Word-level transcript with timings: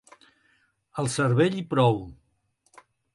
El 1.03 1.09
cervell 1.17 1.57
i 1.59 1.63
prou. 1.75 1.99